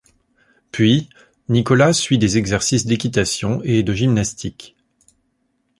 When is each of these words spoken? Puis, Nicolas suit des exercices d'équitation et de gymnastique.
Puis, 0.71 1.09
Nicolas 1.47 1.93
suit 1.93 2.17
des 2.17 2.39
exercices 2.39 2.87
d'équitation 2.87 3.61
et 3.63 3.83
de 3.83 3.93
gymnastique. 3.93 4.75